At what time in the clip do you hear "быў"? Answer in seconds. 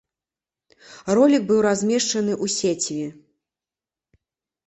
1.51-1.59